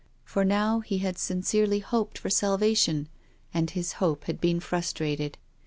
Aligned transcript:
For 0.25 0.43
now 0.43 0.79
he 0.79 0.97
had 0.97 1.19
sincerely 1.19 1.77
hoped 1.77 2.17
for 2.17 2.31
sal 2.31 2.57
vation, 2.57 3.05
and 3.53 3.69
his 3.69 3.93
hope 4.01 4.23
had 4.23 4.41
been 4.41 4.59
frustrated. 4.59 5.37